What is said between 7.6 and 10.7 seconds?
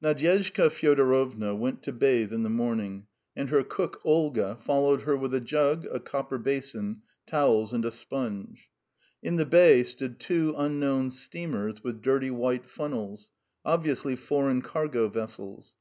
and a sponge. In the bay stood two